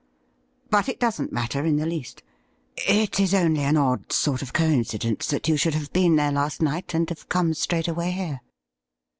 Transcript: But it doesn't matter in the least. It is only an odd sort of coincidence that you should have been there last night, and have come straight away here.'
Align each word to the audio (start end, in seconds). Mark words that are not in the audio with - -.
But 0.71 0.89
it 0.89 0.99
doesn't 0.99 1.31
matter 1.31 1.63
in 1.63 1.75
the 1.77 1.85
least. 1.85 2.23
It 2.75 3.19
is 3.19 3.35
only 3.35 3.61
an 3.61 3.77
odd 3.77 4.11
sort 4.11 4.41
of 4.41 4.51
coincidence 4.51 5.27
that 5.27 5.47
you 5.47 5.57
should 5.57 5.75
have 5.75 5.93
been 5.93 6.15
there 6.15 6.31
last 6.31 6.59
night, 6.59 6.95
and 6.95 7.07
have 7.09 7.29
come 7.29 7.53
straight 7.53 7.87
away 7.87 8.09
here.' 8.09 8.41